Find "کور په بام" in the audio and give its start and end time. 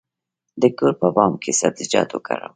0.77-1.33